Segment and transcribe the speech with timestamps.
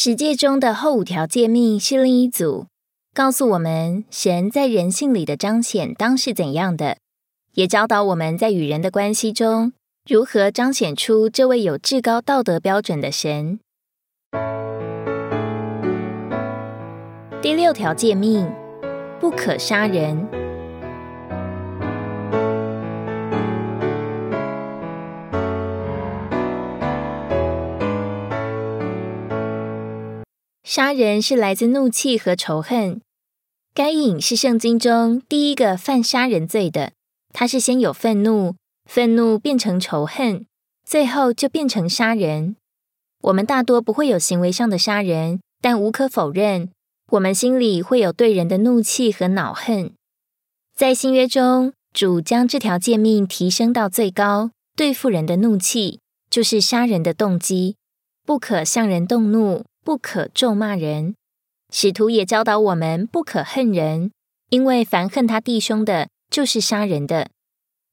[0.00, 2.66] 十诫中的后五条诫命是另一组，
[3.12, 6.98] 告诉我们神在人性里的彰显当是怎样的，
[7.54, 9.72] 也教导我们在与人的关系中
[10.08, 13.58] 如何彰显出这位有至高道德标准的神。
[17.42, 18.48] 第六条诫命：
[19.18, 20.47] 不可杀人。
[30.70, 33.00] 杀人是来自怒气和仇恨。
[33.72, 36.92] 该隐是圣经中第一个犯杀人罪的。
[37.32, 38.54] 他是先有愤怒，
[38.84, 40.44] 愤怒变成仇恨，
[40.84, 42.56] 最后就变成杀人。
[43.22, 46.70] 我们大多不会有行为上的杀人，但无可否认，
[47.12, 49.94] 我们心里会有对人的怒气和恼恨。
[50.76, 57.76] 在新约中，主将这条诫命提升到最高，对付人的怒气就是杀人的动机，
[58.26, 59.64] 不可向人动怒。
[59.88, 61.14] 不可咒骂人，
[61.72, 64.10] 使徒也教导我们不可恨人，
[64.50, 67.30] 因为凡恨他弟兄的，就是杀人的。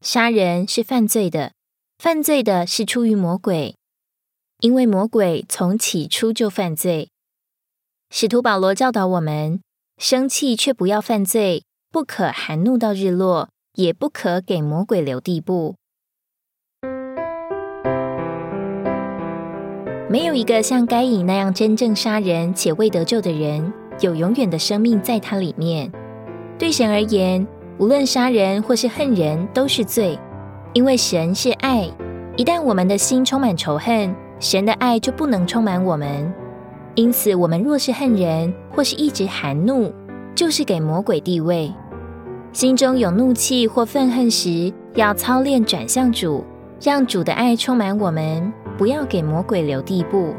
[0.00, 1.52] 杀人是犯罪的，
[1.98, 3.76] 犯罪的是出于魔鬼，
[4.58, 7.10] 因为魔鬼从起初就犯罪。
[8.10, 9.60] 使徒保罗教导我们：
[9.96, 15.76] 生气却不要犯罪，不可含怒到日落，也不可给魔鬼留地步。
[20.14, 25.90] 没有一个像该隐那样真正杀人且未得救的人，有永远的生命在他里面。
[26.56, 27.44] 对神而言，
[27.78, 30.16] 无论杀人或是恨人都是罪，
[30.72, 31.90] 因为神是爱。
[32.36, 36.32] 一旦我们的心充满仇恨，神的爱就不能充满我们。
[36.94, 39.92] 因此，我们若是恨人或是一直含怒，
[40.32, 41.74] 就是给魔鬼地位。
[42.52, 46.44] 心中有怒气或愤恨时，要操练转向主，
[46.80, 48.52] 让主的爱充满我们。
[48.76, 50.34] 不要给魔鬼留地步。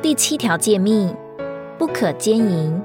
[0.00, 1.14] 第七条诫命：
[1.78, 2.82] 不可奸淫。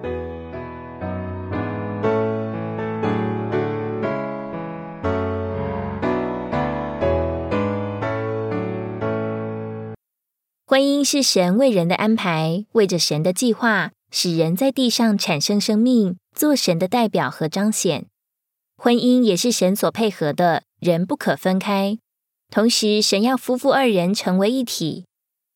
[10.66, 18.07] 婚姻是神为人的安排，为着神的计划，使人在地上产生生命，做神的代表和彰显。
[18.78, 21.98] 婚姻也是神所配合的，人不可分开。
[22.50, 25.06] 同时，神要夫妇二人成为一体，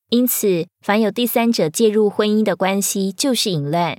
[0.09, 3.98] 因此，凡有第三者介入婚姻的关系，就是淫乱。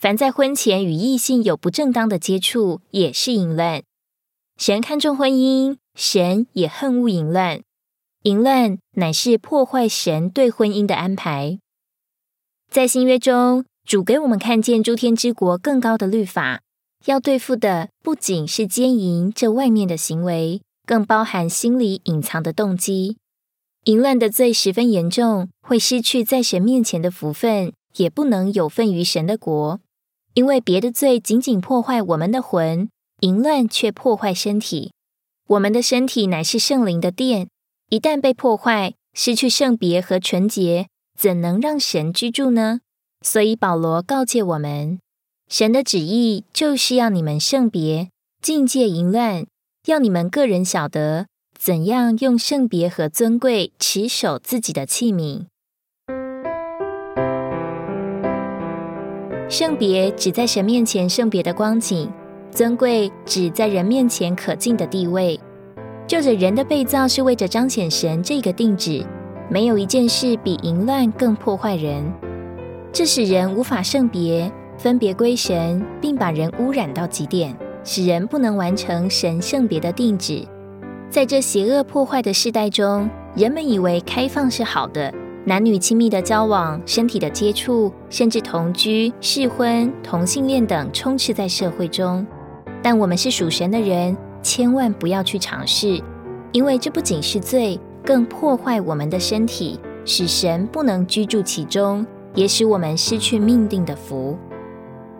[0.00, 3.82] 凡在婚前与异性有不正当的接触，也是淫乱。
[4.56, 7.60] 神看重婚姻，神也恨恶淫乱。
[8.22, 11.58] 淫乱乃是破坏神对婚姻的安排。
[12.70, 16.62] 在新约中，主给我们看见诸天之国更高的律法。
[17.06, 23.16] 要对付的不仅是奸淫这外面的行为，更包含心里隐藏的动机。
[23.84, 29.80] 淫乱的罪十分严重，会失去在神面前的福分，也不能有份于神的国。
[30.34, 32.88] 因为别的罪仅仅破坏我们的魂，
[33.20, 34.92] 淫乱却破坏身体。
[35.46, 37.48] 我们的身体乃是圣灵的殿，
[37.88, 40.88] 一旦被破坏，失去圣别和纯洁，
[41.18, 42.80] 怎能让神居住呢？
[43.22, 44.98] 所以保罗告诫我们。
[45.48, 48.10] 神的旨意就是要你们圣别、
[48.42, 49.46] 境界淫乱，
[49.86, 51.26] 要你们个人晓得
[51.58, 55.46] 怎样用圣别和尊贵持守自己的器皿。
[59.48, 62.12] 圣别只在神面前圣别的光景，
[62.50, 65.40] 尊贵只在人面前可敬的地位。
[66.06, 69.02] 就着人的被造是为着彰显神这个定旨，
[69.50, 72.04] 没有一件事比淫乱更破坏人，
[72.92, 74.52] 这使人无法圣别。
[74.78, 80.46] 分别归神，并把人污染到极点，使人不能完成神圣别的定旨。
[81.10, 85.12] 在这邪恶破坏的时代中，人们以为开放是好的，
[85.44, 92.24] 男女亲密的交往、身体的接触，甚至同居、试婚、同性恋等充斥在社会中。
[92.80, 96.00] 但我们是属神的人，千万不要去尝试，
[96.52, 104.38] 因为这不仅是罪，更破坏我们的身体，使神不能居住其中，也使我们失去命定的福。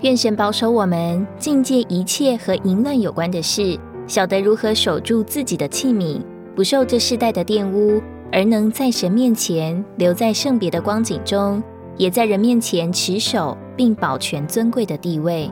[0.03, 6.23] 愿神保守我们，境界一切和淫乱有关的事，晓得如何守住自己的器皿，
[6.55, 8.00] 不受这世代的玷污，
[8.31, 11.61] 而能在神面前留在圣别的光景中，
[11.97, 15.50] 也在人面前持守并保全尊贵的地位。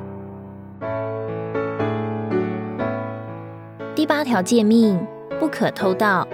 [3.97, 4.97] 第八条诫命：
[5.41, 6.25] 不可偷盗。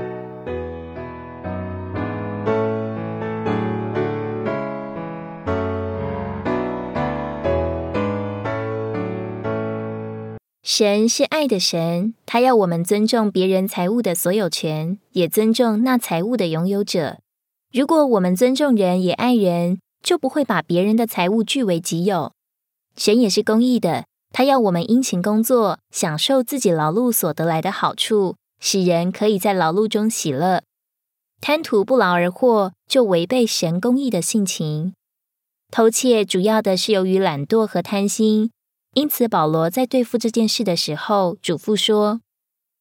[10.74, 17.18] 神是爱的神，他要我们尊重别人财物的所有权，也尊重那财物的拥有者。
[17.70, 22.32] 如果我们尊重人也爱人，就不会把别人的财物据为己有。
[22.96, 30.62] 神也是公义的，他要我们殷勤工作，享受自己劳碌所得来的好处，使人可以在劳碌中喜乐。
[31.42, 34.94] 贪图不劳而获，就违背神公义的性情。
[35.70, 38.50] 偷窃主要的是由于懒惰和贪心。
[38.94, 42.20] 因此，保罗在对付这件事的时候，嘱咐说：“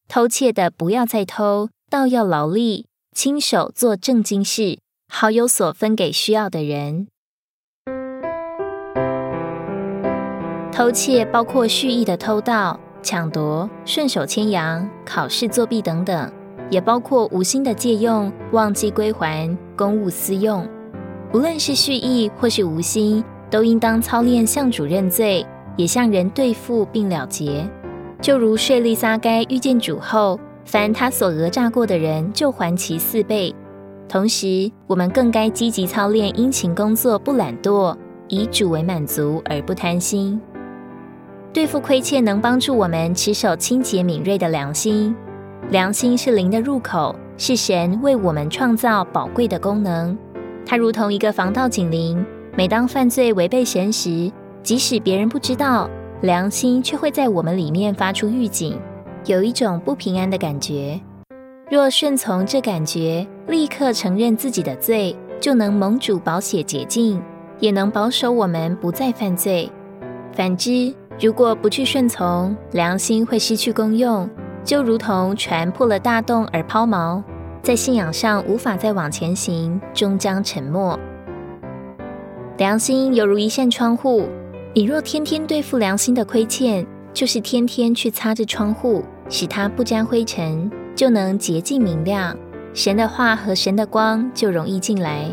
[0.09, 7.07] 偷窃的不要再偷，倒要劳力，亲手做正经事，好有所分给需要的人。”
[10.73, 16.29] 偷窃包括蓄意的偷盗、抢夺、顺手牵羊、考试作弊等等，
[16.69, 20.67] 也包括无心的借用、忘记归还、公务私用。
[21.33, 25.47] 无论是蓄意或是无心，都应当操练向主认罪。
[25.77, 27.67] 也向人对付并了结，
[28.21, 33.53] 就如税利撒该遇见主后，凡他所讹诈过的人，就还其四倍。
[34.07, 37.95] 同时，我们更该积极操练殷勤工作，不懒惰，
[38.27, 40.39] 以主为满足而不贪心。
[41.53, 45.15] 对付亏欠，能帮助我们持守清洁敏锐的良心。
[45.69, 50.17] 良心是灵的入口，是神为我们创造宝贵的功能。
[50.65, 52.23] 它如同一个防盗警铃，
[52.57, 54.31] 每当犯罪违背神时。
[54.63, 55.89] 即使别人不知道，
[56.21, 58.79] 良心却会在我们里面发出预警，
[59.25, 60.99] 有一种不平安的感觉。
[61.69, 67.21] 若顺从这感觉，立刻承认自己的罪，就能蒙主保险洁净，
[67.59, 69.71] 也能保守我们不再犯罪。
[70.33, 74.29] 反之，如果不去顺从，良心会失去功用，
[74.63, 77.23] 就如同船破了大洞而抛锚，
[77.63, 80.99] 在信仰上无法再往前行，终将沉没。
[82.57, 84.27] 良心犹如一扇窗户。
[84.73, 92.33] 你若天天对付良心的亏欠，就是天天去擦着窗户，使它不沾灰尘，就能洁净明亮。
[92.73, 95.25] 神的话和神的光就容易进来。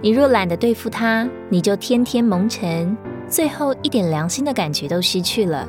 [0.00, 2.96] 你若懒得对付它，你就天天蒙尘，
[3.26, 5.68] 最后一点良心的感觉都失去了。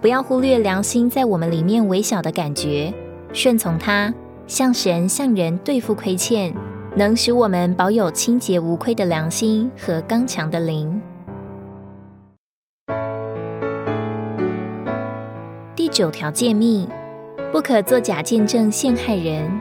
[0.00, 2.90] 不要忽略良心在我们里面微小的感觉，
[3.34, 4.14] 顺从它，
[4.46, 6.54] 向神向人对付亏欠，
[6.96, 10.98] 能使我们保有清洁无愧的良心和刚强的灵。
[16.00, 16.88] 九条诫命，
[17.52, 19.60] 不可作假见证陷害人。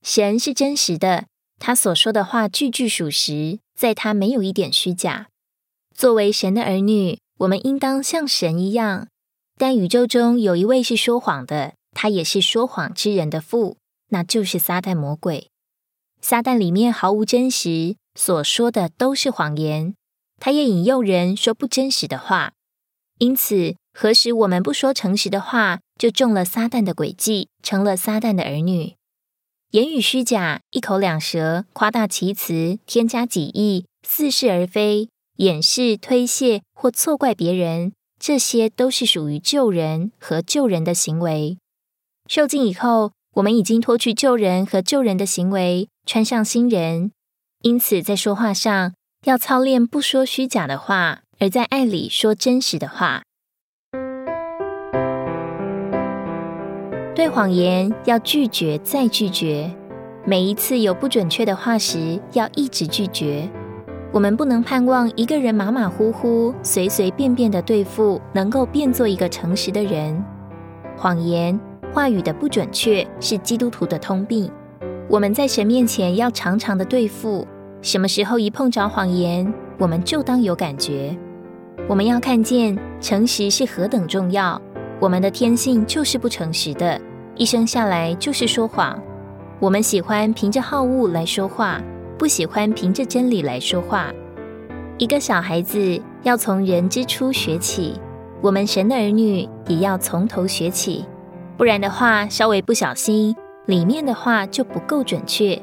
[0.00, 1.24] 神是真实的，
[1.58, 5.26] 他所说的话句句属实，在他没有一点虚假。
[5.92, 9.08] 作为神的儿女，我们应当像神一样。
[9.56, 13.76] 但宇宙中有一位是说谎的，他也是说谎之人的父，
[14.10, 15.47] 那就是撒旦魔鬼。
[16.20, 19.94] 撒旦里面毫无真实，所说的都是谎言。
[20.40, 22.52] 他也引诱人说不真实的话，
[23.18, 28.94] 因此，何时我们不说诚实的话，就中了撒旦的诡计，成了撒旦的儿女。
[29.70, 41.58] 言语虚假，一口两舌，夸大其词，添加己意，似是而非，掩饰、推卸或错怪别人，这些都是属于救人和救人的行为。
[42.26, 43.12] 受尽以后。
[43.34, 47.12] 我们已经脱去救人和救人的行为，穿上新人。
[47.60, 48.94] 因此，在说话上
[49.24, 53.24] 要操练不说虚假的话，而在爱里说真实的话。
[57.14, 59.70] 对谎言要拒绝再拒绝，
[60.24, 63.46] 每一次有不准确的话时，要一直拒绝。
[64.10, 70.24] 我们不能盼望一个人马马虎虎、随随便便的对付，能够变做一个诚实的人。
[70.96, 71.60] 谎言。
[71.90, 74.50] 话语的不准确是基督徒的通病。
[75.08, 77.46] 我们在神面前要常常的对付。
[77.80, 81.16] 什么时候一碰着谎言，我们就当有感觉。
[81.88, 84.60] 我们要看见诚实是何等重要。
[85.00, 87.00] 我们的天性就是不诚实的，
[87.36, 89.00] 一生下来就是说谎。
[89.60, 91.80] 我们喜欢凭着好恶来说话，
[92.18, 94.12] 不喜欢凭着真理来说话。
[94.98, 97.98] 一个小孩子要从人之初学起，
[98.42, 101.06] 我们神的儿女也要从头学起。
[101.56, 103.34] 不然的话，稍微不小心，
[103.68, 105.60] 里面的话就不够准确。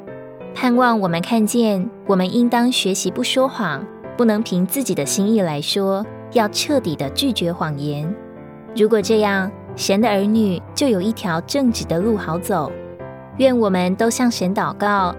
[0.54, 3.84] 盼望我们看见，我们应当学习不说谎，
[4.16, 8.14] 不能凭自己的心意来说，要彻底的拒绝谎言。
[8.76, 12.70] 如果这样，神的儿女就有一条正直的路好走。
[13.38, 15.12] 愿我们都向神祷告：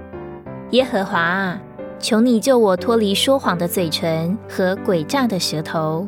[0.69, 1.61] 耶和华啊，
[1.99, 6.07] 求你救我脱离说谎的嘴唇和诡诈的舌头。